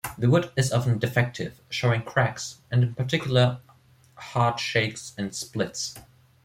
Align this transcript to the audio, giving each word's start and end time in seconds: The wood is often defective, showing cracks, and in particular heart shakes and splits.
The 0.17 0.31
wood 0.31 0.49
is 0.57 0.73
often 0.73 0.97
defective, 0.97 1.61
showing 1.69 2.01
cracks, 2.01 2.57
and 2.71 2.81
in 2.81 2.95
particular 2.95 3.59
heart 4.15 4.59
shakes 4.59 5.13
and 5.15 5.35
splits. 5.35 5.93